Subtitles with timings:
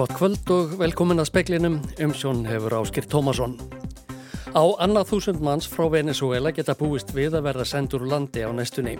[0.00, 3.58] Gott kvöld og velkomin að speklinum, umsjón hefur Áskir Tómasson.
[4.56, 8.94] Á annað þúsund manns frá Venezuela geta búist við að verða sendur landi á næstunni.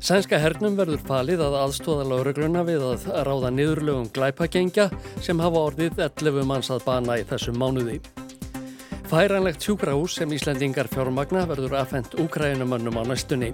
[0.00, 4.86] Sænska hernum verður falið að aðstóða laurugluna við að ráða niðurlögum glæpagengja
[5.20, 7.98] sem hafa orðið 11 manns að bana í þessum mánuði.
[9.12, 13.52] Færanlegt sjúkrahús sem Íslandingar fjármagna verður aðfendt Úkrænumannum á næstunni.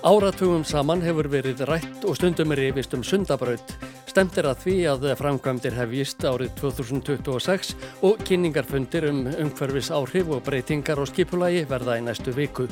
[0.00, 3.75] Áratugum saman hefur verið rætt og stundum er yfirst um sundabraut.
[4.16, 7.74] Stemt er að því að framkvæmdir hefjist árið 2026
[8.08, 12.64] og kynningarfundir um umhverfis áhrif og breytingar og skipulagi verða í næstu viku.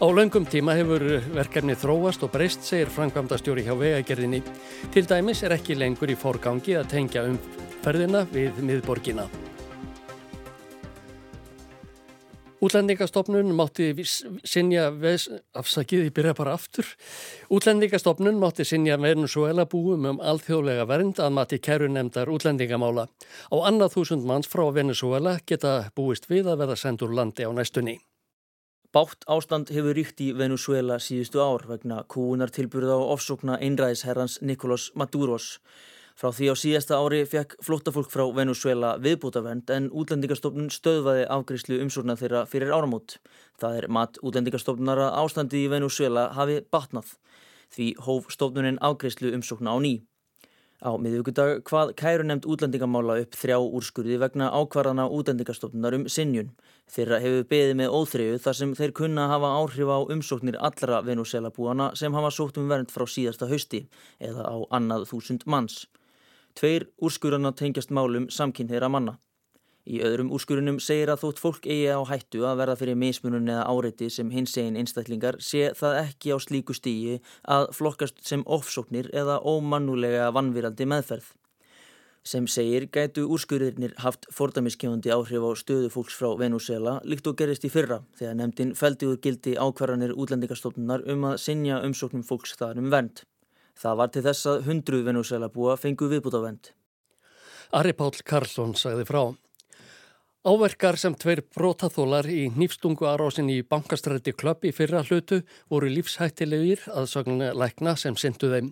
[0.00, 1.04] Á laungum tíma hefur
[1.36, 4.40] verkefni þróast og breyst, segir framkvæmdastjóri hjá vegagerðinni.
[4.88, 9.28] Til dæmis er ekki lengur í forgangi að tengja umferðina við miðborgina.
[12.60, 13.94] Útlendingastofnun mátti
[14.44, 14.90] sinja,
[15.56, 16.84] afsakið, ég byrja bara aftur.
[17.48, 23.06] Útlendingastofnun mátti sinja Venezuela búum um alþjóðlega vernd að mati kærunemdar útlendingamála.
[23.48, 27.96] Á annað þúsund manns frá Venezuela geta búist við að verða sendur landi á næstunni.
[28.92, 34.90] Bátt ástand hefur ríkt í Venezuela síðustu ár vegna kúunar tilbyrða og ofsókna einræðisherrans Nicolás
[34.98, 35.60] Maduros.
[36.20, 42.12] Frá því á síðasta ári fekk flóttafólk frá Venezuela viðbútavend en útlendingastofnun stöðvaði afgriðslu umsórna
[42.20, 43.14] þeirra fyrir áramót.
[43.56, 47.14] Það er mat útlendingastofnunar að ástandi í Venezuela hafi batnað.
[47.72, 49.92] Því hóf stofnunin afgriðslu umsókna á ný.
[50.84, 56.50] Á miðugudag hvað kæru nefnd útlendingamála upp þrjá úrskurði vegna ákvarðana útlendingastofnunar um sinjun.
[56.84, 61.48] Þeirra hefur beðið með óþreyju þar sem þeir kunna hafa áhrif á umsóknir allra Venezuela
[61.48, 63.86] búana sem hafa sótt um vernd frá síðasta hausti
[64.20, 65.86] eða á annað þúsund manns.
[66.58, 69.18] Tveir úrskurana tengjast málum samkynniðra manna.
[69.88, 73.64] Í öðrum úrskurunum segir að þótt fólk eigi á hættu að verða fyrir mismunum eða
[73.72, 77.16] áreiti sem hins egin einstaklingar sé það ekki á slíku stígi
[77.48, 81.32] að flokkast sem ofsóknir eða ómannulega vannvirandi meðferð.
[82.20, 87.64] Sem segir gætu úrskurðirnir haft fordamiskefandi áhrif á stöðu fólks frá Venezuela líkt og gerist
[87.64, 92.82] í fyrra þegar nefndin feldi úr gildi ákvarðanir útlendingastofnunar um að sinja umsóknum fólks þar
[92.84, 93.24] um vernd.
[93.78, 96.72] Það var til þess að hundruð venusæla búa fengu viðbútavend.
[97.70, 99.22] Ari Pál Karlsson sagði frá.
[100.40, 106.86] Áverkar sem tveir brótaþólar í nýfstungu aðrásin í bankastrætti klöpp í fyrra hlutu voru lífshættilegir
[106.88, 108.70] að sagna lækna sem syndu þeim.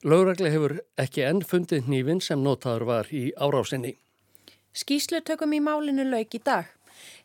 [0.00, 3.98] Lauragli hefur ekki enn fundið nývin sem notaður var í árásinni.
[4.72, 6.72] Skýslu tökum í málinu lauk í dag.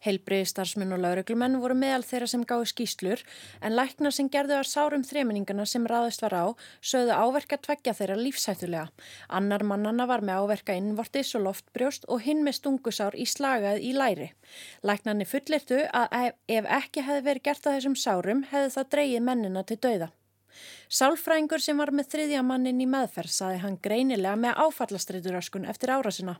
[0.06, 3.24] Heilbriði starfsmenn og lauruglumenn voru meðal þeirra sem gáði skýslur
[3.62, 6.46] en læknar sem gerðu að sárum þreminingana sem raðist var á
[6.82, 8.90] sögðu áverka tveggja þeirra lífsættulega.
[9.30, 13.94] Annar mannana var með áverka innvortis og loftbrjóst og hinn með stungusár í slagað í
[13.96, 14.32] læri.
[14.84, 19.66] Læknarni fullirtu að ef ekki hefði verið gert að þessum sárum hefði það dreyið mennina
[19.66, 20.12] til dauða.
[20.92, 26.38] Sálfræðingur sem var með þriðja mannin í meðferð saði hann greinilega með áfallastreituröskun eftir árasina.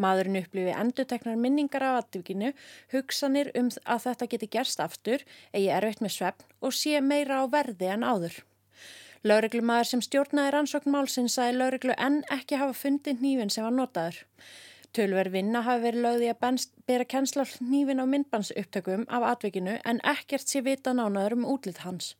[0.00, 2.54] Maðurinn upplifi enduteknar minningar af atvikinu,
[2.94, 5.22] hugsanir um að þetta geti gerst aftur,
[5.52, 8.40] eigi erfitt með svefn og sé meira á verði en áður.
[9.24, 14.18] Laureglumadur sem stjórnaði rannsókn málsinn saði laureglu enn ekki hafa fundið nývin sem var notaður.
[14.94, 20.46] Tölver vinna hafi verið lögði að bera kennsla nýfin á myndbansuptökum af atvikinu en ekkert
[20.46, 22.12] sé vita nánaður um útlitt hans.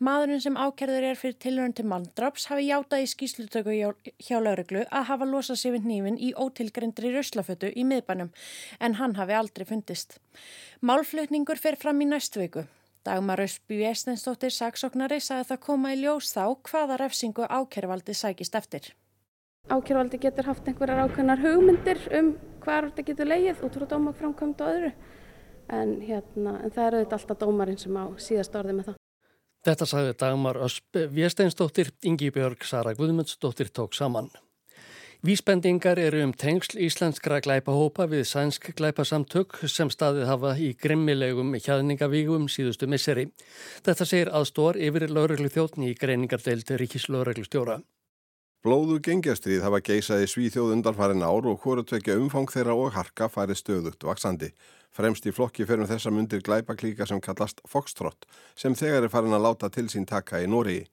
[0.00, 3.92] Maðurinn sem ákerður er fyrir tilhörn til mandraps hafi játað í skýslutöku hjá,
[4.24, 8.32] hjá lauruglu að hafa losað sér við nýfin í ótilgrindri rauslafötu í miðbænum
[8.80, 10.16] en hann hafi aldrei fundist.
[10.80, 12.64] Málflutningur fer fram í næstu viku.
[13.04, 18.94] Dagmar Ösby Estensdóttir saksóknari sagði það koma í ljós þá hvaða refsingu ákervaldi sækist eftir.
[19.72, 24.72] Ákjörvaldi getur haft einhverjar ákveðnar hugmyndir um hvað þetta getur leið út frá dómaframkvæmd og
[24.74, 24.90] öðru
[25.72, 28.98] en, hérna, en það eru þetta alltaf dómarinn sem á síðast orði með það.
[29.64, 34.28] Þetta sagði Dagmar Ösp Viesteinsdóttir, Ingi Björg Sara Guðmundsdóttir tók saman.
[35.24, 42.44] Vísbendingar eru um tengsl íslenskra glæpahópa við sænsk glæpasamtök sem staðið hafa í grimmilegum hjaðningavígum
[42.52, 43.30] síðustu misseri.
[43.80, 47.80] Þetta segir aðstór yfir lauruglu þjóttni í greiningardeild Ríkis lauruglu stjóra.
[48.64, 53.52] Blóðu gengjastrið hafa geisaði svíþjóð undanfarin ár og hvort vekja umfang þeirra og harka færi
[53.60, 54.48] stöðugt vaksandi.
[54.88, 58.24] Fremst í flokki ferum þessa mundir glæpa klíka sem kallast Foxtrot
[58.56, 60.86] sem þegar er farin að láta til sín taka í Nóriði.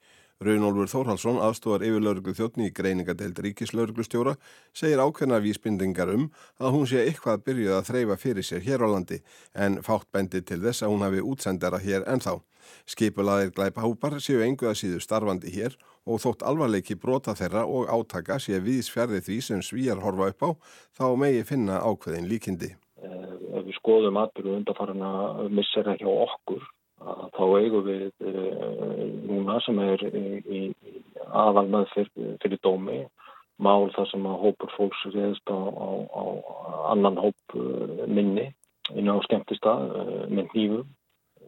[0.44, 4.36] Raunólfur Þórhalsson, aðstofar yfirlauruglu þjóttni í greiningadeild ríkislauruglustjóra,
[4.76, 6.28] segir ákveðna vísbindingar um
[6.60, 9.24] að hún sé eitthvað byrjuð að þreyfa fyrir sér hér á landi
[9.56, 12.42] en fátt bendi til þess að hún hafi útsendara hér ennþá.
[12.90, 18.40] Skipulaðir glæpa hópar séu enguða síðu starfandi hér og þótt alvarleiki brota þeirra og átaka
[18.42, 20.50] sé viðs fjærði því sem svíjar horfa upp á,
[20.98, 22.74] þá megi finna ákveðin líkindi.
[23.02, 25.12] Eh, ef við skoðum atbyrju undarfarana
[25.50, 26.64] missera hjá okkur,
[27.02, 28.32] þá eigum við e,
[29.26, 30.60] núna sem er í, í
[31.34, 33.00] aðal með fyrir, fyrir dómi
[33.62, 36.24] mál þar sem að hópur fólks reyðist á, á, á
[36.94, 37.56] annan hóp
[38.10, 38.52] minni
[38.94, 39.86] inn á skemmtistað
[40.34, 40.88] með nýfum.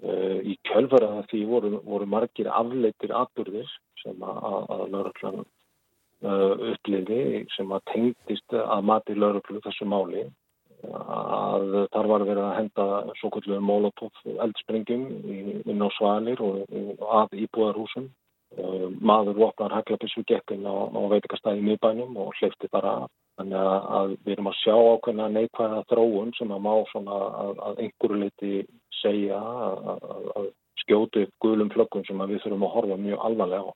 [0.04, 3.70] Í kjölfara því voru, voru margir afleitir atbyrðir
[4.02, 4.40] sem að,
[4.76, 5.44] að lauröklan
[6.74, 10.26] upplifi sem að tengdist að mati lauröklu þessu máli
[10.84, 14.12] að þar var verið að henda svo kvöldu molotov
[14.46, 15.06] eldsprengjum
[15.72, 16.68] inn á svalir og
[17.22, 18.10] að íbúðarhúsum.
[19.02, 23.08] Maður vopnar haglabissu gekkin á, á veitikastæði miðbænum og hleyfti bara.
[23.34, 27.80] Þannig að við erum að sjá ákveðna neikvæða þróun sem að má svona að, að
[27.82, 28.52] einhverju liti
[29.02, 30.52] segja að,
[30.84, 33.74] skjótu gulum flöggum sem við þurfum að horfa mjög alvarlega á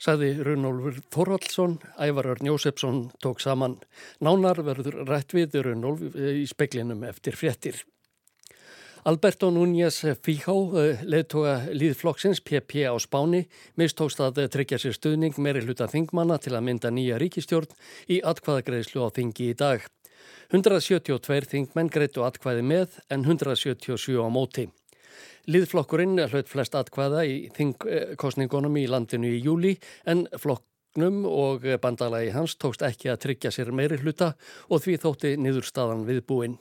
[0.00, 3.76] sagði Runolfur Þorvaldsson, Ævarur Njósefsson tók saman.
[4.24, 7.82] Nánar verður rætt við Runolf í speklinum eftir fréttir.
[9.08, 10.52] Alberto Núñez Fíhá,
[11.08, 13.46] leðtoga líðflokksins PP á Spáni,
[13.80, 17.72] mistókst að tryggja sér stuðning meiri hluta þingmanna til að mynda nýja ríkistjórn
[18.12, 19.88] í atkvæðagreðslu á þingi í dag.
[20.50, 24.68] 172 þingmenn greitu atkvæði með en 177 á móti.
[25.50, 30.26] Liðflokkurinn hlaut flest atkvæða í þingkostningunum í landinu í júli en
[30.90, 34.34] flokknum og bandalagi hans tókst ekki að tryggja sér meiri hluta
[34.68, 36.58] og því þótti niðurstaðan við búinn.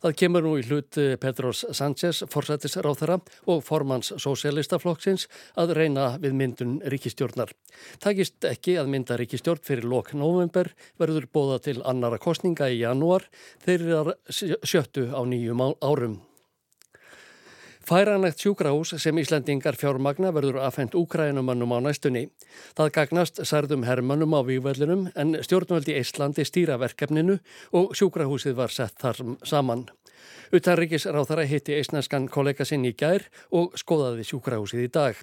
[0.00, 5.26] Það kemur nú í hlut Petros Sánchez, forsættisráþara og formans sósélistaflokksins
[5.56, 7.50] að reyna við myndun ríkistjórnar.
[7.98, 13.26] Takist ekki að mynda ríkistjórn fyrir lok november verður bóða til annara kostninga í janúar
[13.64, 16.20] þeirra sjöttu á nýjum árum.
[17.84, 22.30] Færanlegt sjúkrahús sem Íslandingar fjármagna verður afhengt úkrænumannum á næstunni.
[22.72, 27.36] Það gagnast særðum herrmannum á vývöldunum en stjórnvöldi Íslandi stýra verkefninu
[27.76, 29.84] og sjúkrahúsið var sett þar saman.
[30.54, 35.20] Utanrikis ráþara hitti eisneskan kollega sinn í gær og skoðaði sjúkrahúsið í dag.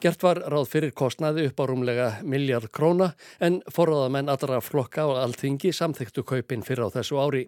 [0.00, 5.20] Gert var ráð fyrir kostnaði upp á rúmlega miljard króna en forraðamenn allra flokka og
[5.26, 7.44] allþingi samþyktu kaupin fyrir á þessu ári.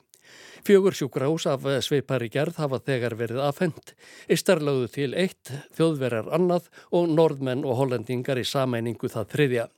[0.67, 3.95] Fjögur sjúkrahús af sveipari gerð hafa þegar verið afhengt.
[4.29, 9.69] Ístarlögðu til eitt, þjóðverjar annað og norðmenn og hollendingar í sameiningu það þriðja.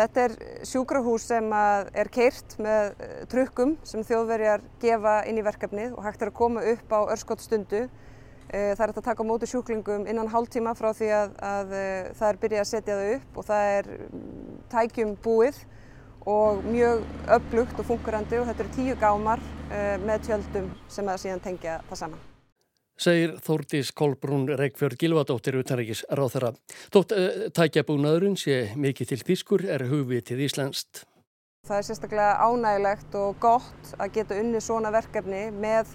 [0.00, 0.34] Þetta er
[0.64, 6.22] sjúkrahús sem er keirt með eh, trukkum sem þjóðverjar gefa inn í verkefnið og hægt
[6.22, 7.82] er að koma upp á örskott stundu.
[8.48, 12.28] Eh, það er að taka móti sjúklingum innan hálftíma frá því að, að eh, það
[12.30, 15.60] er byrjað að setja það upp og það er mm, tækjum búið
[16.30, 17.04] og mjög
[17.36, 22.04] upplugt og funkurandi og þetta eru tíu gámar með tjöldum sem að síðan tengja það
[22.04, 22.26] saman.
[23.00, 26.50] Segir Þórdís Kolbrún Reykjörð Gilvadóttir utanrækis ráð þeirra.
[26.92, 31.06] Þótt uh, tækjabúnaðurinn sé mikið til þýskur er hugvitið íslenskt.
[31.64, 35.94] Það er sérstaklega ánægilegt og gott að geta unni svona verkefni með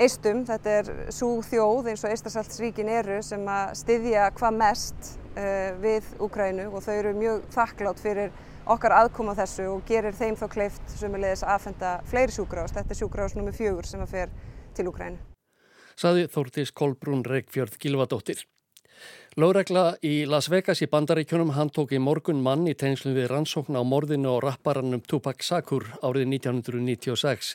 [0.00, 0.40] eistum.
[0.48, 6.08] Þetta er svo þjóð eins og Eistasaltsríkin eru sem að styðja hvað mest uh, við
[6.24, 8.32] Úkrænu og þau eru mjög þakklátt fyrir
[8.68, 12.74] okkar aðkoma þessu og gerir þeim þá kleift sumulegis að aðfenda fleiri sjúkrahús.
[12.76, 13.56] Þetta er sjúkrahús nr.
[13.56, 14.36] 4 sem að fer
[14.76, 15.18] til Ukrænu.
[15.98, 18.44] Saði Þórtís Kolbrún Reykjörð Gilvadóttir.
[19.38, 23.78] Lóregla í Las Vegas í bandaríkjunum hann tók í morgun mann í tegnslum við rannsókn
[23.78, 27.52] á morðinu og rapparannum Tupac Shakur árið 1996.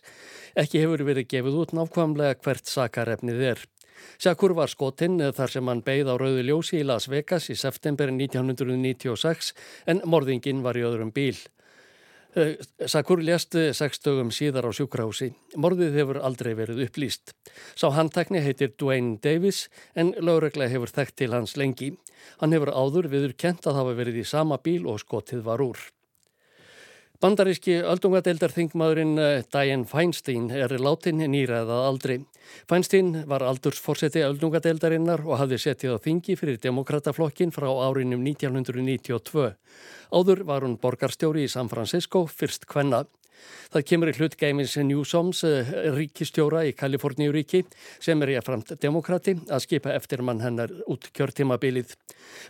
[0.63, 3.66] Ekki hefur verið gefið út nákvæmlega hvert sakarefnið er.
[4.22, 8.12] Shakur var skotinn þar sem hann beigð á rauðu ljósi í Las Vegas í september
[8.14, 9.54] 1996
[9.92, 11.38] en morðingin var í öðrum bíl.
[12.33, 12.56] Eh,
[12.90, 15.33] Shakur lést sex dögum síðar á sjúkrahúsi.
[15.54, 17.35] Morðið hefur aldrei verið upplýst.
[17.78, 21.94] Sá handtekni heitir Dwayne Davis en lögreglega hefur þekkt til hans lengi.
[22.42, 25.78] Hann hefur áður viður kent að hafa verið í sama bíl og skotið var úr.
[27.23, 32.18] Bandaríski öldungadeildarþingmaðurinn eh, Dianne Feinstein er látin nýræðað aldrei.
[32.68, 39.53] Feinstein var aldursforseti öldungadeildarinnar og hafði settið á þingi fyrir demokrataflokkin frá árinum 1992.
[40.11, 43.06] Áður var hún borgarstjóri í San Francisco, fyrst kvenna.
[43.73, 47.64] Það kemur í hlut Geimis Newsoms eh, ríkistjóra í Kaliforníuríki
[48.04, 51.95] sem er ég framt demokrati að skipa eftir mann hennar út kjörtímabilið.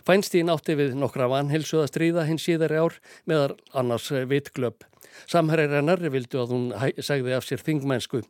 [0.06, 2.98] Fænstín átti við nokkra vanhilsu að stríða hins síðari ár
[3.30, 4.84] meðar annars vitglöp.
[5.30, 6.66] Samherjar hennar vildu að hún
[7.02, 8.22] segði af sér þingmennsku.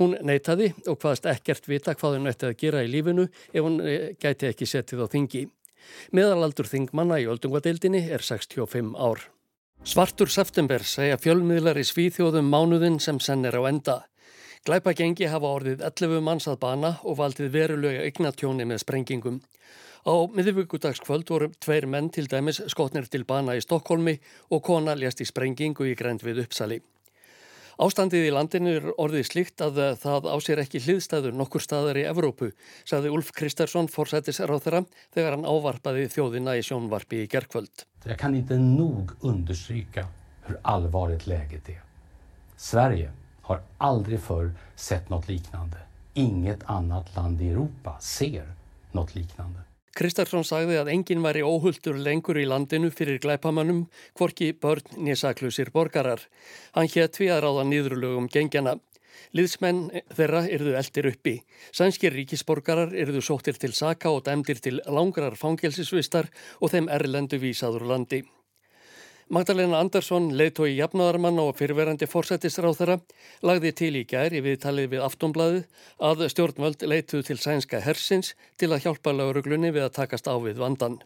[0.00, 3.78] Hún neytaði og hvaðast ekkert vita hvað hún ætti að gera í lífinu ef hún
[3.84, 5.46] eh, gæti ekki setið á þingi.
[6.14, 9.26] Meðalaldur þingmanna í öldungadeildinni er 65 ár.
[9.82, 13.96] Svartur september segja fjölmiðlar í svíþjóðum mánuðin sem senn er á enda.
[14.62, 19.40] Glæpagengi hafa orðið 11 manns að bana og valdið verulega eignatjóni með sprengingum.
[20.06, 24.20] Á miðvíkudagskvöld voru tveir menn til dæmis skotnir til bana í Stokkólmi
[24.54, 26.78] og kona lést í sprengingu í grænt við Uppsali.
[27.80, 32.04] Ástandið í landinu er orðið slikt að það á sér ekki hliðstæður nokkur staðar í
[32.04, 32.50] Evrópu,
[32.84, 34.82] sagði Ulf Kristarsson fórsættis ráþara
[35.14, 37.86] þegar hann ávarpaði þjóðina í sjónvarpi í gerkvöld.
[38.04, 40.06] Jag kan inte nog understryka
[40.42, 41.82] hur allvarligt läget är.
[42.56, 43.10] Sverige
[43.42, 45.76] har aldrig förr sett något liknande.
[46.14, 48.54] Inget annat land i Europa ser
[48.92, 49.64] något liknande.
[49.92, 53.82] Kristarsson sagði að enginn væri óhulltur lengur í landinu fyrir glæpamannum,
[54.16, 56.22] hvorki börn nýsaklusir borgarar.
[56.72, 58.78] Hann hétt við að ráða nýðrulögum gengjana.
[59.36, 61.34] Liðsmenn þeirra erðu eldir uppi.
[61.76, 67.84] Sænskir ríkisborgarar erðu sóttir til saka og dæmdir til langrar fangelsisvistar og þeim erlendu vísaður
[67.92, 68.22] landi.
[69.32, 72.96] Magdalena Andersson, leiðtói jafnaðarmann og fyrverandi fórsættisráð þeirra,
[73.48, 75.62] lagði til í gær í viðtalið við aftonblæðu
[76.08, 80.60] að stjórnvöld leituð til sænska hersins til að hjálpa lauruglunni við að takast á við
[80.60, 80.98] vandan.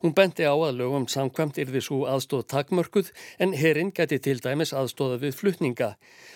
[0.00, 3.12] Hún benti á að lögum samkvæmt yrði svo aðstóð takmörkuð
[3.44, 5.90] en herinn geti til dæmis aðstóða við flutninga.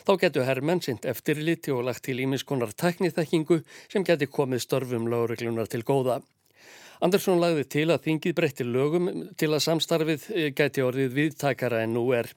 [0.04, 5.72] Þá getur herrmenn sint eftirliti og lagt til ímiskonar tækniþekkingu sem geti komið störfum lauruglunar
[5.72, 6.20] til góða.
[7.02, 9.10] Andersson lagði til að þingið breytti lögum
[9.40, 12.30] til að samstarfið eh, gæti orðið viðtækara en nú er.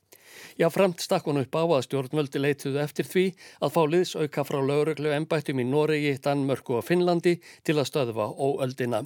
[0.58, 3.26] Já, framt stakk hún upp á að stjórnvöldi leituðu eftir því
[3.64, 9.04] að fá liðsauka frá lauruglu ennbættum í Noregi, Danmörku og Finnlandi til að stöðva óöldina.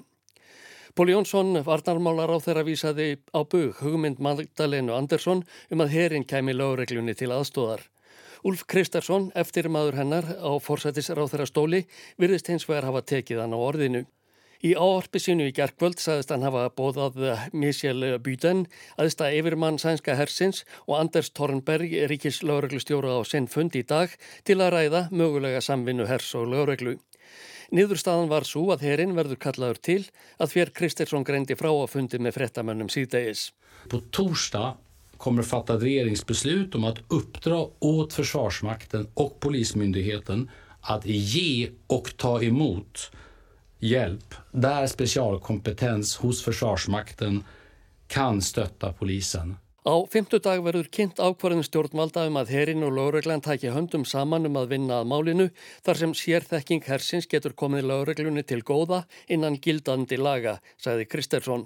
[0.96, 6.56] Póli Jónsson, varnarmálar á þeirra vísaði á bug hugmynd Magdalenu Andersson um að herin kemi
[6.56, 7.86] lauruglunni til aðstóðar.
[8.44, 11.82] Úlf Kristarsson, eftir maður hennar á forsættisráð þeirra stóli,
[12.20, 14.04] virðist hins vegar hafa tekið hann á orðinu.
[14.62, 17.16] Í áorpi sinu í gerðkvöld sagðist hann hafa bóðað
[17.58, 18.68] Michel Buden,
[19.02, 24.14] aðstæða yfirmann sænska hersins og Anders Tornberg, ríkis lögreglustjóra á sinn fund í dag
[24.46, 27.00] til að ræða mögulega samvinnu hers og lögreglu.
[27.74, 30.00] Niðurstaðan var svo að herin verður kallaður til
[30.38, 33.50] að fér Kristersson greindi frá að fundi með frettamönnum síðdegis.
[33.90, 34.78] På torsdag
[35.18, 40.50] kommer fatta ett regeringsbeslut om att uppdra åt Försvarsmakten och Polismyndigheten
[40.82, 43.12] att ge och ta emot
[43.82, 47.44] hjälp där specialkompetens hos Försvarsmakten
[48.08, 49.58] kan stötta polisen.
[49.82, 54.60] Á fymtudag verður kynnt ákvarðin stjórnvalda um að herin og lögreglan tækja höndum saman um
[54.62, 55.48] að vinna að málinu
[55.82, 61.66] þar sem sérþekking hersins getur komið lögreglunni til góða innan gildandi laga, sagði Kristersson.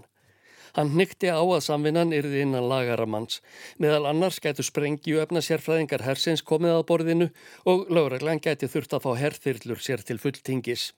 [0.79, 3.41] Hann nykti á að samvinnan yrði innan lagaramanns.
[3.79, 7.33] Meðal annars getur sprengju öfna sérfræðingar hersins komið að borðinu
[7.67, 10.93] og lögreglan geti þurft að fá herþyrlur sér til fulltingis.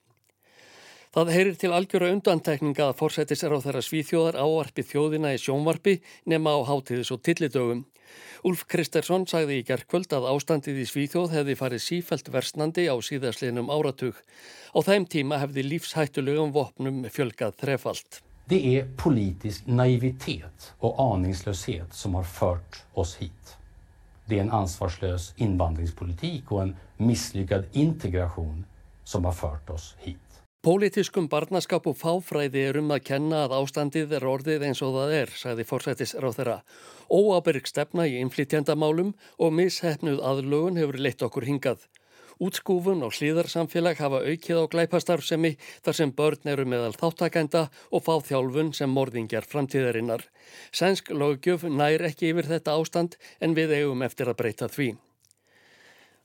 [1.14, 5.94] Það heyrir til algjöra undantekninga að fórsættis er á þeirra svíþjóðar áarpi þjóðina í sjónvarpi
[6.28, 7.86] nema á hátíðis og tillidögum.
[8.46, 13.72] Úlf Kristersson sagði í gerðkvöld að ástandið í Svíþjóð hefði farið sífælt versnandi á síðaslinum
[13.72, 14.14] áratug.
[14.76, 18.22] Á þeim tíma hefði lífshættulegum vopnum fjölgað þrefalt.
[18.48, 23.56] Det är politisk naivitet och aningslöshet som har fört oss hit.
[24.26, 28.64] Det är en ansvarslös invandringspolitik och en misslyckad integration
[29.04, 30.27] som har fört oss hit.
[30.58, 35.12] Pólitískum barnaskap og fáfræði er um að kenna að ástandið er orðið eins og það
[35.14, 36.56] er, sagði forsættis ráð þeirra.
[37.14, 41.86] Óábyrg stefna í inflytjandamálum og mishefnuð aðlugun hefur leitt okkur hingað.
[42.42, 45.54] Útskúfun og hlýðarsamfélag hafa aukið á glæpastarfsemi
[45.86, 50.26] þar sem börn eru meðal þáttakænda og fá þjálfun sem morðingjar framtíðarinnar.
[50.74, 54.96] Sænsk lögjöf nær ekki yfir þetta ástand en við eigum eftir að breyta því.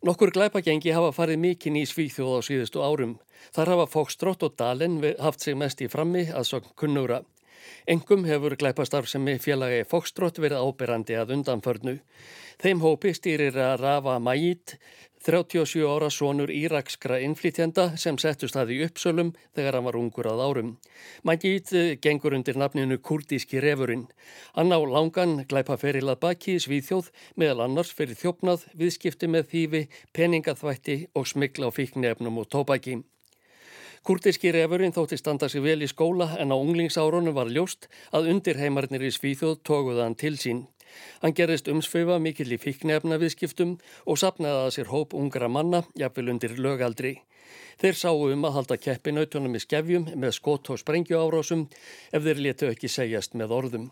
[0.04, 3.14] Nokkur glæpagengi hafa farið mikinn í Svíþjóð á síðustu árum.
[3.56, 7.22] Þar hafa Fókstrótt og Dalin haft sig mest í frammi að sogn kunnúra.
[7.88, 11.98] Engum hefur glæpastarf sem félagi Fókstrótt verið ábyrrandi að undanförnu.
[12.64, 14.78] Þeim hópi stýrir að Rafa Majid,
[15.24, 20.42] 37 ára sonur írakskra innflýtjenda sem settust það í uppsölum þegar hann var ungur að
[20.44, 20.74] árum.
[21.24, 24.10] Majid eh, gengur undir nafninu Kurdíski refurinn.
[24.58, 29.84] Hann á langan glæpa ferilað baki í Svíþjóð meðal annars fyrir þjófnað, viðskipti með þýfi,
[30.12, 33.00] peningaþvætti og smikla á fíknefnum og tópaki.
[34.04, 39.06] Kurdiski refurinn þótti standa sig vel í skóla en á unglingsárunum var ljóst að undirheimarnir
[39.08, 40.60] í Svíþjóð tókuðan til sín.
[41.22, 46.34] Hann gerist umsföfa mikill í fíknefna viðskiptum og sapnaði að sér hóp ungra manna, jafnvel
[46.36, 47.16] undir lögaldri.
[47.80, 51.70] Þeir sáu um að halda keppinautunum í skefjum með skott og sprengju árásum
[52.12, 53.92] ef þeir letu ekki segjast með orðum.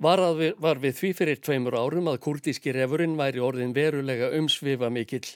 [0.00, 4.88] Var, við, var við því fyrir tveimur árum að kurdíski refurinn væri orðin verulega umsvifa
[4.88, 5.26] mikill.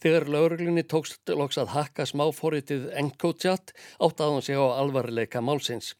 [0.00, 5.92] Þegar lauruglunni tókst loks að hakka smáforritið Enkotjat átt að hann segja á alvarleika málsins.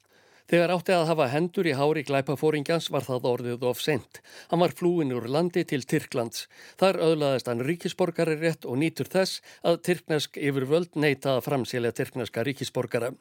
[0.48, 4.22] Þegar átti að hafa hendur í hári glæpafóringjans var það orðið of sent.
[4.48, 6.46] Hann var flúin úr landi til Tyrklands.
[6.80, 11.92] Þar öðlaðist hann ríkisborgari rétt og nýtur þess að Tyrknesk yfir völd neyta að framsélja
[11.96, 13.12] Tyrkneska ríkisborgara.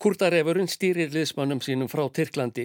[0.00, 2.62] Kurdarefurinn stýrir liðsmannum sínum frá Tyrklandi.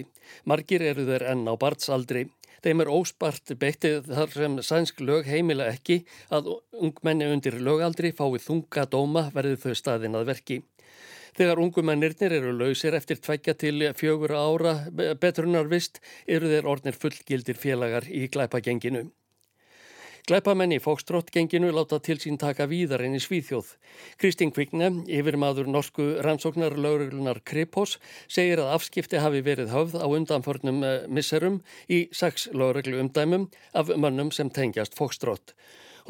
[0.48, 2.22] Margir eru þeir enn á bartsaldri.
[2.64, 5.98] Þeim er óspart beittið þar sem sænsk lög heimila ekki
[6.32, 10.58] að ungmenni undir lögaldri fáið þunga dóma verði þau staðin að verki.
[11.36, 14.74] Þegar ungumennirnir eru lausir eftir tveggja til fjögur ára
[15.20, 19.10] betrunarvist eru þeir ornir fullgildir félagar í glæpagenginu.
[20.26, 23.68] Glæpamenn í Fókstróttgenginu láta til sín taka víðar enn í Svíþjóð.
[24.18, 30.82] Kristín Kvikne, yfirmaður norsku rannsóknar lauruglunar Kripos, segir að afskipti hafi verið höfð á undanförnum
[30.82, 35.54] eh, misserum í sex lauruglu umdæmum af mönnum sem tengjast Fókstrótt.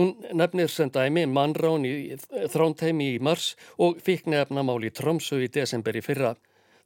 [0.00, 5.92] Hún nefnir sem dæmi mannrán í Þrántheimi í mars og fiknefnamál í Tromsö í desember
[5.92, 6.32] í fyrra.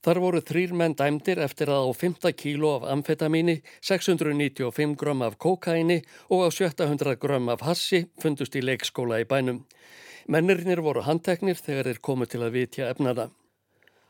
[0.00, 5.36] Þar voru þrýr menn dæmdir eftir að á 5 kíló af amfetamíni, 695 grömm af
[5.36, 5.98] kokaini
[6.32, 9.66] og á 700 grömm af hassi fundust í leikskóla í bænum.
[10.24, 13.28] Mennirinnir voru handteknir þegar þeir komu til að vitja efnana.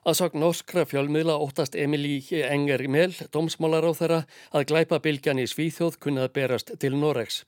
[0.00, 4.20] Að sagn norskra fjölmiðla óttast Emilí Enger Mel, domsmálar á þeirra,
[4.56, 7.42] að glæpa bylgjan í Svíþjóð kunnað berast til Noregs.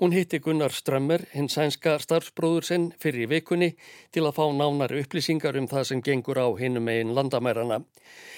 [0.00, 3.68] Hún hitti Gunnar Strömmur, hinn sænska starfsbróður sinn, fyrir í vikunni
[4.08, 7.82] til að fá nánari upplýsingar um það sem gengur á hinnum einn landamærarna.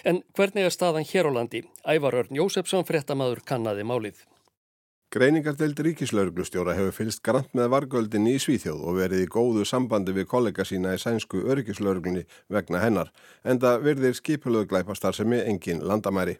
[0.03, 1.63] En hvernig er staðan hér á landi?
[1.87, 4.27] Ævar Örn Jósefsson, fréttamaður, kannaði málið.
[5.11, 10.29] Greiningardeild ríkislauruglustjóra hefur fylst grant með vargöldinni í Svíþjóð og verið í góðu sambandi við
[10.31, 13.11] kollega sína í sænsku öryggislauruglunni vegna hennar,
[13.43, 16.37] en það verðir skipulöðu glæpastar sem er engin landamæri.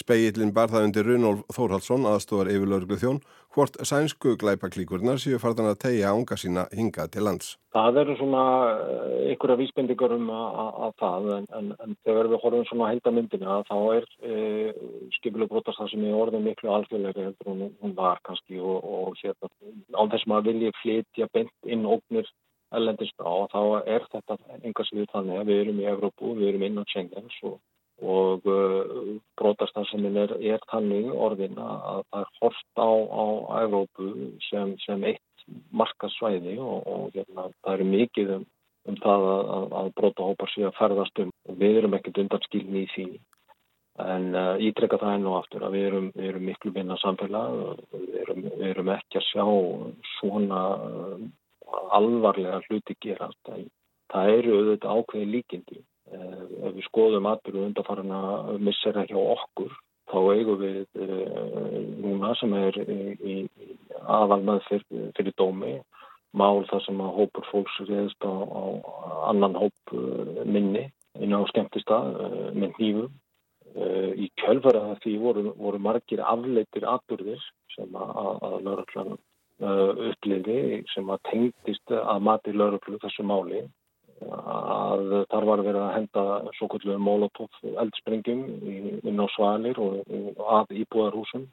[0.00, 3.20] Speillin bar það undir Runolf Þórhaldsson aðstofar yfir lauruglu þjón
[3.54, 7.54] hvort sænsku glæpaklíkurnar séu fartan að tegja ánga sína hinga til lands.
[7.74, 8.44] Það eru svona
[9.34, 13.12] ykkur af vísbendingar um að það en, en, en þegar við horfum svona að heilta
[13.14, 14.38] myndina þá er e,
[15.18, 19.20] skipileg brotast það sem er orðin miklu alþjóðlega heldur hún, hún var kannski og, og
[19.22, 19.50] hérna
[19.94, 22.30] á þessum að vilja flytja bent inn ógnir
[22.74, 26.66] ellendist á þá er þetta einhvers við þannig að við erum í Evrópu, við erum
[26.68, 27.58] inn á Schengens og
[28.02, 33.24] og uh, brotastarfsemin er, er þannig orðin að það er hort á, á
[33.62, 34.08] Evrópu
[34.48, 38.48] sem, sem eitt markasvæði og, og hérna, það eru mikið um,
[38.88, 42.90] um það að, að brotahópar sé að ferðast um og við erum ekkert undanskilni í
[42.96, 43.06] því.
[44.02, 47.58] En uh, ítrekka það enn og aftur að við erum, við erum miklu minna samfélag
[47.94, 49.46] við erum, við erum ekki að sjá
[50.16, 51.24] svona uh,
[51.94, 53.54] alvarlega hluti gerast.
[54.10, 58.20] Það eru auðvitað ákveði líkindi ef við skoðum atbyrðu undarfarna
[58.60, 59.72] missera hjá okkur
[60.10, 63.36] þá eigum við uh, núna sem er í,
[64.04, 65.74] aðal með fyrir, fyrir dómi
[66.34, 68.62] mál þar sem að hópur fólks reyðist á, á
[69.30, 70.88] annan hóp uh, minni
[71.22, 73.12] inn á skemmtistað uh, með nýfum
[73.74, 77.40] í kjölfara því voru, voru margir afleitir atbyrðir
[77.74, 78.12] sem að,
[78.46, 79.16] að lauruglan
[79.58, 83.64] uppliði sem að tengdist að mati lauruglu þessu máli
[84.22, 86.24] að þar var verið að henda
[86.58, 87.50] svo kvöldu molotov
[87.82, 88.42] eldsprengjum
[89.02, 91.46] inn á svalir og að íbúðarhúsum.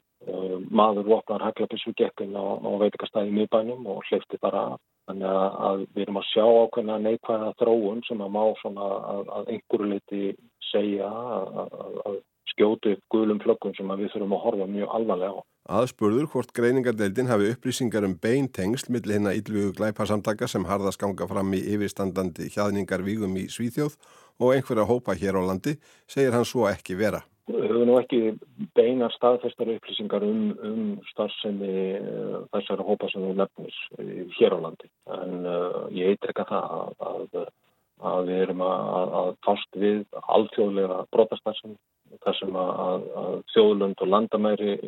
[0.70, 4.80] Maður vopnar hæklapissu gekkin á, á veitikastæði miðbænum og hleyfti bara að.
[5.10, 9.48] Þannig að við erum að sjá ákveðna neikvæða þróun sem að má svona að, að
[9.56, 10.20] einhverju liti
[10.68, 11.56] segja að,
[12.06, 12.20] að
[12.52, 15.42] skjótu gulum flöggum sem við þurfum að horfa mjög alvarlega á.
[15.70, 21.28] Aðspurður hvort greiningardeildin hafi upplýsingar um bein tengsl millir hérna íllugu glæparsamtaka sem harðast ganga
[21.30, 23.94] fram í yfirstandandi hjaðningarvígum í Svíþjóð
[24.42, 25.76] og einhverja hópa hér á landi,
[26.10, 27.22] segir hann svo ekki vera.
[27.46, 28.20] Við höfum nú ekki
[28.74, 31.70] beina staðfestar upplýsingar um, um starfsemi
[32.00, 34.90] uh, þessara hópa sem við nefnum hér á landi.
[35.14, 37.50] En uh, ég eitrekka það að, að,
[38.10, 41.78] að við erum að, að fást við alþjóðlega brotastarfsemi
[42.26, 43.10] þar sem að
[43.54, 44.80] þjóðlönd og landamæri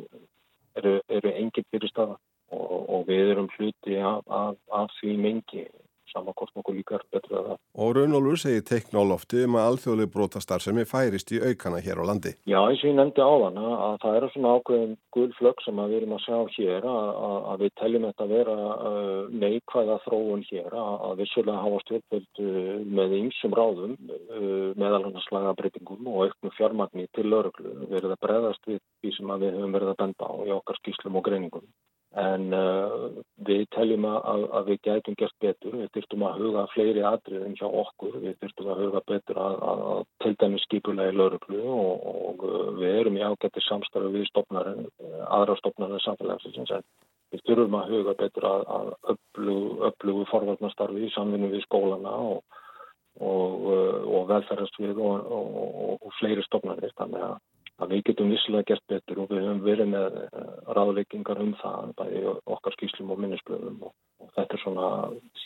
[0.79, 2.17] eru, eru enginn fyrir staða
[2.53, 5.67] og, og við erum hluti af, af, af því mengi
[6.15, 7.61] samankort nokkuð líkar betur að það.
[7.85, 11.83] Og Raunólfur segir teikn á lofti um að alþjóðleg brotastar sem er færist í aukana
[11.85, 12.35] hér á landi.
[12.49, 15.97] Já, eins og ég nefndi á þann að það eru svona ákveðin gullflögg sem við
[15.99, 17.11] erum að sjá hér að,
[17.53, 22.43] að við teljum þetta að vera uh, neikvæða þróun hér að, að vissulega hafa stjórnvöld
[22.45, 27.75] uh, með ýmsum ráðum uh, meðal hann að slaga breytingum og auknu fjármagni til öruglu
[27.91, 31.19] verið að breðast við því sem við höfum verið að benda á í okkar skýslum
[31.21, 31.67] og greiningum.
[32.15, 33.09] En uh,
[33.43, 37.65] við teljum að, að við gætum gert betur, við þurftum að huga fleiri atriðin hjá
[37.67, 42.45] okkur, við þurftum að huga betur að, að, að til dæmi skipulegi lauruglu og, og
[42.47, 44.87] uh, við erum í ágættir samstarfi við stopnarinn,
[45.27, 46.75] aðra stopnarinn samfélagsins.
[47.35, 48.93] Við þurfum að huga betur að
[49.91, 52.61] upplugu forvarnastarfi í samvinni við skólana og,
[53.19, 56.95] og, uh, og velferðarsvið og fleiri stopnarnir.
[56.95, 57.37] Þannig að
[57.83, 61.95] að við getum visslega gert betur og við höfum verið með eh, ráðleikingar um það
[61.99, 62.23] bæði
[62.55, 64.91] okkar skýslum og minnisblöðum og, og þetta er svona,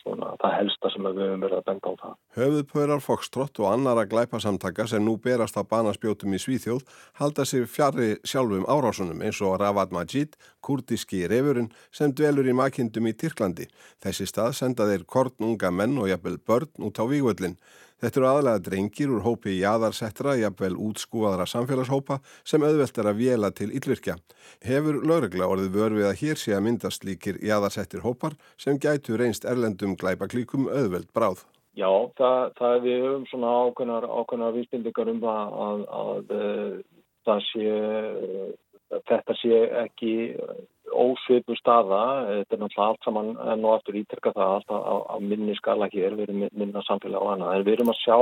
[0.02, 2.14] svona það helsta sem við höfum verið að benda á það.
[2.38, 6.84] Höfuðpörar Fokstrott og annara glæpasamtaka sem nú berast á banaspjótum í Svíþjóð
[7.22, 13.08] halda sér fjari sjálfum árásunum eins og Ravad Majid, kurdiski reyfurinn sem dvelur í makindum
[13.08, 13.70] í Tyrklandi.
[14.04, 17.56] Þessi stað senda þeir kornunga menn og jafnvel börn út á vývöldin.
[17.98, 23.50] Þetta eru aðalega drengir úr hópi jáðarsettra, jafnvel útskúaðra samfélagshópa sem auðvelt er að vela
[23.50, 24.14] til yllvirkja.
[24.62, 29.48] Hefur lögregla orðið vörfið að hér sé að myndast líkir jáðarsettir hópar sem gætu reynst
[29.48, 31.42] erlendum glæpaklíkum auðvelt bráð.
[31.78, 36.80] Já, það, það við höfum svona ákveðnar, vísbindingar um að, að, að, að
[37.28, 37.66] það sé,
[38.88, 40.12] þetta sé ekki
[40.88, 44.78] ósvipu staða, þetta er náttúrulega allt saman enn og aftur ítrekka það allt á,
[45.12, 48.18] á minni skala hér, við erum minna samfélag á hana, en við erum að sjá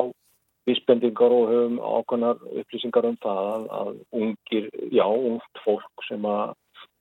[0.66, 6.56] vísbendingar og höfum ákveðnar upplýsingar um það að, að ungir, já, ungt fólk sem að,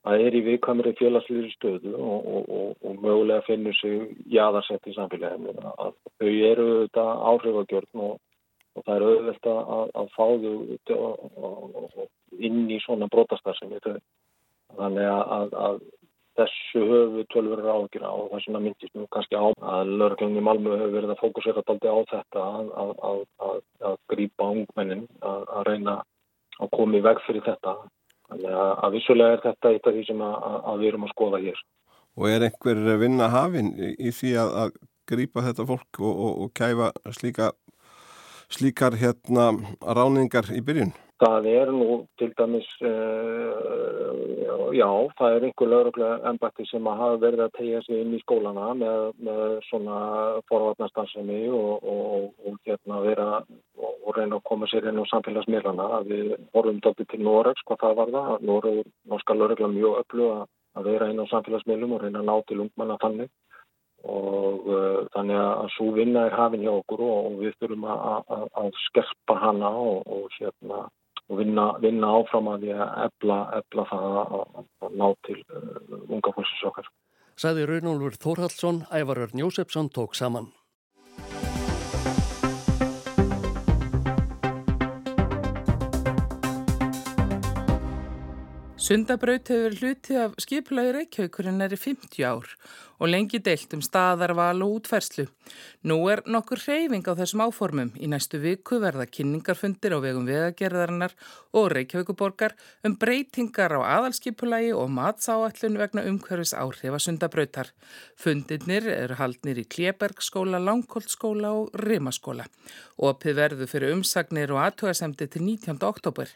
[0.06, 4.94] að er í viðkvæmri félagslýri stöðu og, og, og, og mögulega finnur sig jáðarsett í
[4.98, 8.20] samfélaginu, að þau eru þetta áhrifagjörn og
[8.86, 12.08] það er auðvelt að fá þau
[12.46, 14.00] inn í svona brotastar sem er
[14.76, 15.76] Þannig að, að
[16.36, 20.44] þessu höfu tölfur ágjur á og það sem að myndist nú kannski á að lögurklunni
[20.44, 22.74] Malmö hefur verið að fókusera daldi á þetta að,
[23.10, 26.02] að, að grípa ungmennin að reyna
[26.60, 27.78] að koma í veg fyrir þetta.
[28.26, 30.26] Þannig að vissulega er þetta eitt af því sem
[30.82, 31.64] við erum að skoða hér.
[32.16, 34.76] Og er einhver vinna hafinn í því að
[35.08, 37.52] grípa þetta fólk og, og, og kæfa slíka,
[38.54, 40.94] slíkar hérna ráningar í byrjun?
[41.16, 47.22] Það er nú til dæmis, uh, já, það er einhver lögurlega ennbætti sem að hafa
[47.22, 50.00] verið að tegja sig inn í skólana með, með svona
[50.52, 53.30] forvarnastansemi og, og, og hérna vera
[53.80, 56.04] og reyna að koma sér inn á samfélagsmiðlana.
[56.10, 58.36] Við horfum þetta til Noregs hvað það var það.
[58.52, 60.30] Noreg, norska lögurlega mjög öllu
[60.76, 63.32] að vera inn á samfélagsmiðlum og reyna að ná til ungmanna þannig
[64.06, 68.70] og uh, þannig að svo vinna er hafinn hjá okkur og, og við þurfum að,
[68.88, 70.86] skerpa hana og, og hérna
[71.26, 74.36] og vinna, vinna áfram að að ebla, ebla það að,
[74.86, 76.92] að ná til uh, unga fólksins okkar.
[77.36, 80.54] Saði Raunólfur Þórhaldsson, Ævarur Njósefsson tók saman.
[88.86, 92.52] Sundabraut hefur hlutið af skipulagi Reykjavíkurinn er í 50 ár
[93.02, 95.26] og lengi deilt um staðarval og útferslu.
[95.86, 97.92] Nú er nokkur hreyfing á þessum áformum.
[98.02, 101.14] Í næstu viku verða kynningarfundir á vegum vegagerðarinnar
[101.56, 107.72] og Reykjavíkuborgar um breytingar á aðalskipulagi og matsáallun vegna umhverfis áhrifa sundabrautar.
[108.18, 112.48] Fundirnir eru haldnir í Klebergskóla, Langkoltskóla og Rimaskóla.
[112.98, 115.80] Opið verðu fyrir umsagnir og aðtöðasemdi til 19.
[115.84, 116.32] oktober.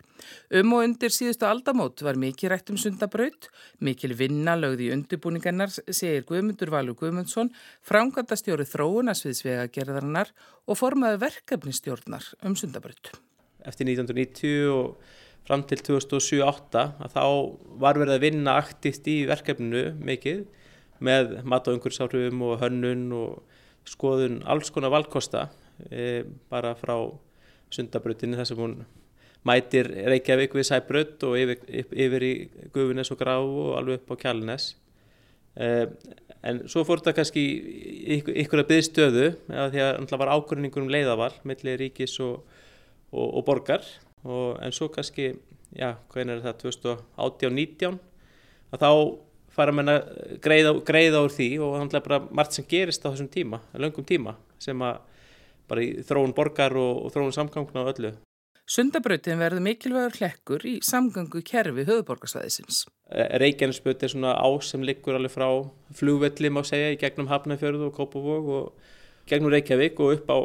[0.51, 3.47] Um og undir síðustu aldamót var mikið rætt um sundabraut,
[3.79, 7.51] mikil vinna lögði í undirbúningarnar, segir Guðmundur Valur Guðmundsson,
[7.87, 8.67] frangandastjóri
[8.99, 10.31] þróunasviðsvegagerðarinnar
[10.67, 13.11] og formaði verkefnistjórnar um sundabraut.
[13.67, 14.99] Eftir 1990 og
[15.47, 16.83] fram til 2007-08
[17.13, 17.23] þá
[17.81, 20.45] var verið að vinna aktíft í verkefninu mikið
[20.99, 25.47] með mat- og umhverfsáhrifum og hönnun og skoðun alls konar valkosta
[25.89, 26.95] e, bara frá
[27.71, 28.81] sundabrautinni þar sem hún
[29.47, 32.33] mætir Reykjavík við Sæbraut og yfir, yfir í
[32.75, 34.73] Guðunes og Grá og alveg upp á Kjálnes
[35.55, 35.87] eh,
[36.47, 37.45] en svo fór þetta kannski
[38.17, 42.45] ykkur, ykkur að byggðstöðu eða því að það var ákvörningur um leiðaval mellir ríkis og,
[43.11, 43.87] og, og borgar.
[44.23, 45.33] Og, en svo kannski
[45.75, 46.61] já, hvernig er það?
[46.65, 47.99] 2018-19
[48.69, 48.91] að þá
[49.59, 53.31] fara að greiða, greiða úr því og þannig að bara margt sem gerist á þessum
[53.31, 54.99] tíma, löngum tíma sem að
[55.69, 58.13] bara í þróun borgar og, og þróun samgangna og öllu.
[58.69, 62.83] Sundabrautin verður mikilvægur hlekkur í samgangu kerfi höfuborgarsvæðisins.
[63.09, 65.47] Eh, Reykjanesböt er svona á sem liggur alveg frá
[65.97, 68.91] flúvelli má segja í gegnum Hafnarfjörðu og Kópavóg og
[69.31, 70.37] gegnum Reykjavík og upp á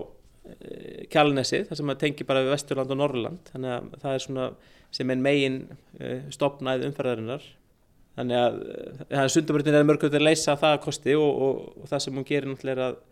[0.48, 4.24] eh, Kjálnesið þar sem maður tengi bara við Vesturland og Norrland þannig að það er
[4.24, 4.48] svona
[4.94, 5.60] sem einn megin
[6.00, 7.44] eh, stopnæð umferðarinnar
[8.16, 8.60] þannig að,
[9.20, 12.16] að sundabrautin er mörgum til að leysa það að kosti og, og, og það sem
[12.16, 13.02] hún gerir náttúrulega er að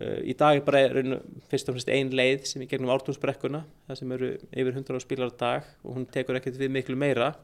[0.00, 1.18] í dag er bara raun,
[1.50, 5.32] fyrst og fremst ein leið sem er gegnum ártúnsbrekkuna það sem eru yfir 100 spílar
[5.32, 7.34] á dag og hún tekur ekkert við miklu meira.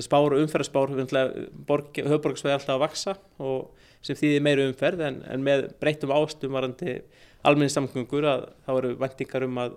[0.00, 5.44] Spár og umferðarspár höfborgarsveið er alltaf að vaksa og sem þýðir meira umferð en, en
[5.44, 7.00] með breytum ástum varandi
[7.44, 9.76] almenningssamgöngur að þá eru vendingar um að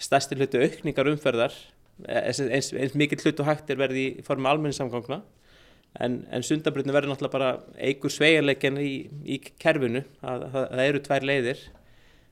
[0.00, 1.56] stærsti hlutu aukningar umferðar
[2.06, 5.20] eins, eins, eins mikill hlutu hægt er verið í formi almenningssamgangna
[5.98, 8.92] en, en sundabrutinu verður náttúrulega bara eigur sveigarleikin í,
[9.26, 11.62] í kerfinu að, að það eru tvær leiðir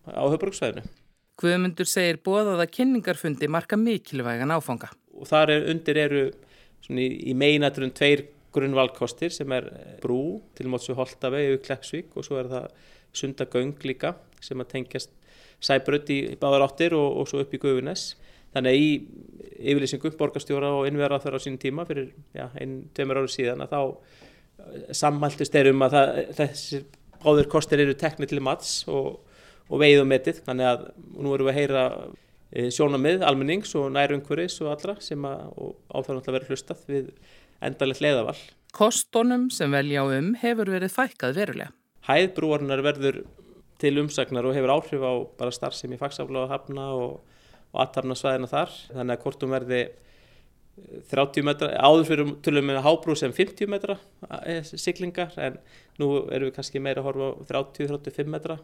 [0.09, 0.87] á höfbruksvæðinu.
[1.39, 4.91] Guðmundur segir bóðað að kynningarfundi marka mikilvægan áfanga.
[5.15, 6.25] Og þar er, undir eru
[6.91, 9.69] í, í meinaturinn tveir grunnvalkostir sem er
[10.03, 12.73] brú til mótsu Holtaveg yfir Kleppsvík og svo er það
[13.19, 15.13] sundagöng líka sem að tengjast
[15.65, 18.13] sæbrödd í báðar áttir og, og svo upp í Guðunes.
[18.55, 18.91] Þannig að í
[19.59, 23.81] yfirlýsingum borgarstjóra og innverða þar á sín tíma fyrir einn, tveimur árið síðan að þá
[23.83, 26.83] eh, sammæltist er um að það, þessi
[27.23, 29.19] báður kostir eru tekni til mats og,
[29.69, 30.43] og veið og metið.
[30.47, 31.85] Þannig að nú erum við að heyra
[32.53, 37.11] e, sjónamið, almennings og nærumhverfis og allra sem á það náttúrulega verið hlustað við
[37.65, 38.39] endalegt leiðavall.
[38.77, 41.75] Kostunum sem velja um hefur verið fækkað verulega.
[42.09, 43.23] Hæðbrúarinnar verður
[43.81, 47.19] til umsagnar og hefur áhrif á bara starf sem í fagsafla og hafna og,
[47.73, 48.77] og aðtapna svæðina þar.
[48.93, 49.83] Þannig að kortum verði
[51.11, 53.97] 30 metra, áður fyrir tölum með hábrú sem 50 metra
[54.45, 55.59] eh, siglingar en
[56.01, 58.59] nú erum við kannski meira að horfa á 30-35 metra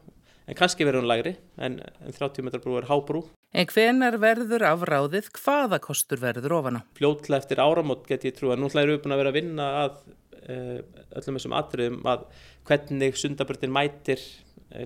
[0.45, 3.25] en kannski verður hún lagri en 30 metra brú er hábrú.
[3.55, 6.85] En hvenar verður afráðið hvaða kostur verður ofana?
[6.99, 9.69] Fljótlega eftir áramót get ég trú að nú erum við búin að vera að vinna
[9.85, 10.81] að uh,
[11.21, 12.27] öllum þessum atriðum að
[12.69, 14.27] hvernig sundabröndin mætir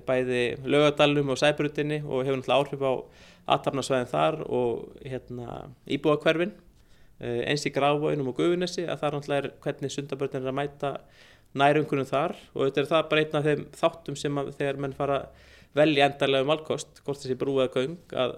[0.05, 2.93] bæði lögadalum og sæbrutinni og hefur náttúrulega áhrif á
[3.55, 6.55] aðtapnarsvæðin þar og hérna, íbúakverfin
[7.19, 10.91] Eh, eins í Grafvóinum og Guðunessi að það er náttúrulega hvernig sundabörnir er að mæta
[11.59, 14.95] nærungunum þar og þetta er það bara einn af þeim þáttum sem að, þegar menn
[14.95, 15.17] fara
[15.75, 18.37] velja endarlega um valkost, hvort þessi brúaða göng að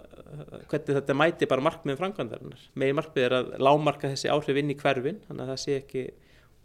[0.72, 2.66] hvernig þetta mæti bara markmiðum framkvæmdarinnar.
[2.74, 6.06] Megin markmið er að lámarka þessi áhrif inn í hverfin þannig að það sé ekki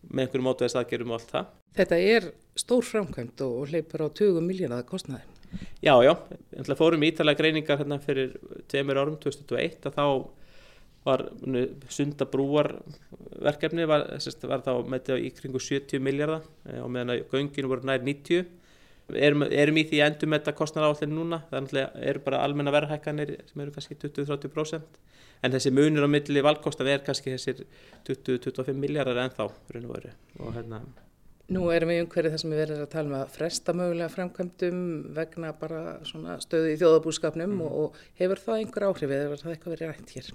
[0.08, 1.54] með einhverju mótveðs aðgerum og allt það.
[1.76, 5.28] Þetta er stór framkvæmd og hleypur á 20 miljónaða kostnaði.
[5.84, 6.14] Já, já,
[6.78, 8.36] fórum ítalega greiningar hérna fyrir
[8.70, 10.06] tveimur árum 2021 að þá
[11.06, 11.22] var
[11.92, 12.72] sundabrúar
[13.46, 14.08] verkefni var,
[14.50, 18.02] var þá með þetta í kringu 70 miljardar eh, og meðan að gönginu voru nær
[18.02, 18.48] 90
[19.14, 22.74] erum, erum í því endur með þetta kostnar áallin núna þannig að eru bara almenna
[22.74, 25.00] verðhækkanir sem eru kannski 20-30%
[25.44, 27.66] en þessi munir á milli valkostan er kannski þessir
[28.08, 30.82] 20-25 miljardar en þá og hérna
[31.54, 34.80] Nú erum við umhverfið þar sem við verðum að tala um að fresta mögulega framkvæmdum
[35.14, 35.82] vegna bara
[36.42, 37.60] stöðu í þjóðabúskapnum mm.
[37.62, 40.32] og, og hefur það einhver áhrif eða verður það eitthvað verið rætt hér?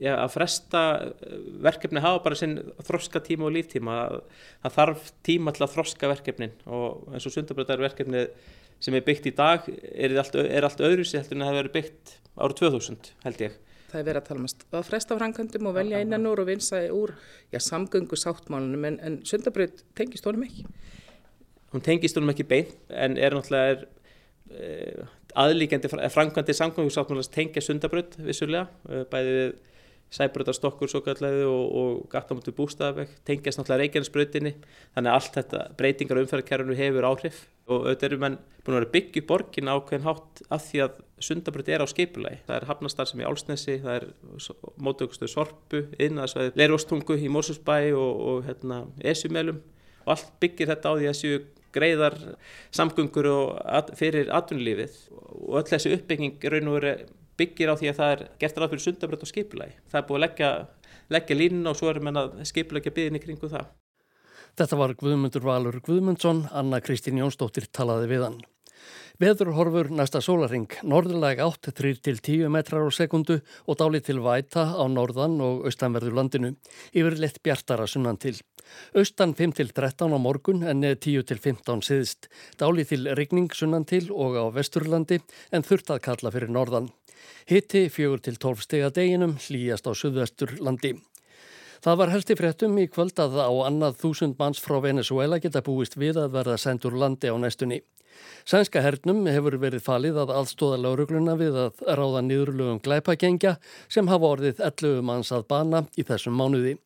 [0.00, 3.96] já, að fresta eh, verkefni hafa bara sinn þroska tíma og líftíma
[4.64, 8.26] það þarf tíma til að þroska verkefnin og eins og sundabröðar verkefni
[8.80, 11.60] sem er byggt í dag er allt, er allt öðru sér heldur en það hefur
[11.62, 13.58] verið byggt árið 2000 held ég
[13.90, 14.48] Það er verið að tala um
[14.78, 17.14] að fresta framkvæmdum og velja innan úr og vinsa úr
[17.50, 20.66] já, samgöngu sáttmálunum en, en sundabröð tengist honum ekki.
[21.74, 23.82] Hún tengist honum ekki beint en er náttúrulega er,
[24.54, 25.02] eh,
[25.42, 29.58] aðlíkjandi framkvæmdi samgöngu sáttmálunum tengja sundabröð vissulega eh, bæðið
[30.14, 34.52] sæbröðarstokkur svo kallega og, og gattamöndu bústafveg, tengjast náttúrulega Reykjanesbröðinni
[34.96, 37.44] þannig að allt þetta breytingar umferðarkerfinu hefur áhrif.
[37.70, 41.76] Og auðvitað eru menn búin að vera byggju borgin ákveðin hátt af því að sundabröði
[41.76, 42.40] er á skipulagi.
[42.48, 44.08] Það er hafnastar sem í Álsnesi, það er
[44.82, 49.62] mótökustuð Sorpu, innæðsvæði Leirvostungu í Mósusbæ og, og hérna, Esjumelum.
[50.02, 52.16] Og allt byggir þetta á því að séu greiðar
[52.74, 53.30] samgöngur
[53.62, 54.98] at, fyrir atvinnulífið.
[55.46, 57.06] Og öll þessi uppbygging raun og verið
[57.40, 59.76] byggir á því að það er gert ráð fyrir sundabrönd og skipulagi.
[59.90, 60.50] Það er búið að leggja,
[61.16, 63.70] leggja línuna og svo er menn að skipulegja byggðinni kringu það.
[64.60, 68.40] Þetta var Guðmundur Valur Guðmundsson, Anna Kristín Jónsdóttir talaði við hann.
[69.20, 75.66] Veðurhorfur næsta sólaring, norðurlega 8-3-10 metrar á sekundu og dálit til væta á norðan og
[75.68, 76.54] austanverður landinu,
[76.96, 78.38] yfir lett bjartara sunnan til.
[78.96, 85.20] Austan 5-13 á morgun en 10-15 siðst, dálit til rigning sunnan til og á vesturlandi
[85.52, 86.88] en þurft að kalla fyrir norðan.
[87.50, 90.96] Hitti 4-12 steg að deginum hlýjast á suðvestur landi.
[91.80, 95.96] Það var helsti fréttum í kvöld að á annað þúsund manns frá Venezuela geta búist
[95.96, 97.80] við að verða sendur landi á næstunni.
[98.48, 103.56] Sænska hernum hefur verið falið að aðstóða laurugluna við að ráða niðurlögum glæpagengja
[103.88, 106.78] sem hafa orðið 11 manns að bana í þessum mánuði.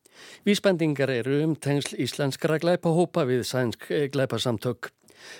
[0.47, 4.91] Vísbendingar eru um tengsl íslenskara glæpahópa við sænsk glæpasamtök.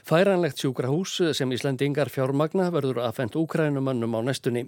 [0.08, 4.66] Færanlegt sjúkrahús sem Íslandingar fjármagna verður aðfendt úkrænumannum á næstunni.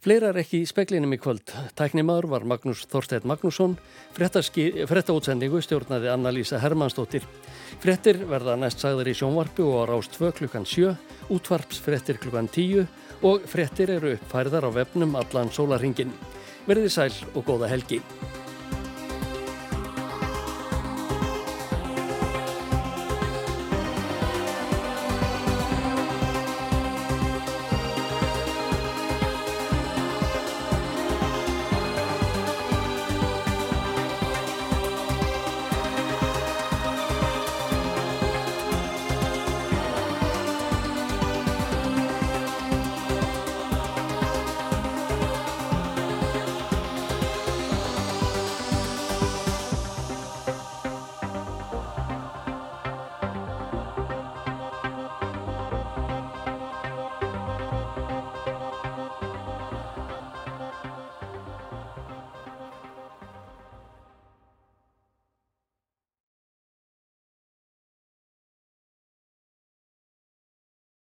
[0.00, 1.50] Fleira er ekki í speklinum í kvöld.
[1.76, 3.74] Tæknimaður var Magnús Þorstedt Magnússon,
[4.16, 7.26] frettaútsendingu stjórnaði Anna-Lísa Hermannsdóttir.
[7.84, 10.96] Frettir verða næst sagður í sjónvarpu og á rást 2 klukkan 7,
[11.28, 12.88] útvarps frettir klukkan 10
[13.28, 16.16] og frettir eru uppfærðar á vefnum allan sólaringin.
[16.64, 18.00] Verði sæl og góða helgi.